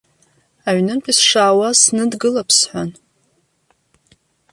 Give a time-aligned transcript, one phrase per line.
[0.67, 2.89] Аҩнынтәи сшаауаз, сныдгылап сҳәан.